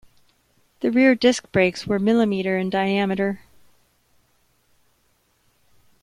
[0.79, 3.41] The rear disc brakes were mm in diameter.